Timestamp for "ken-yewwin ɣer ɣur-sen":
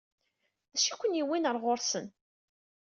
0.99-2.07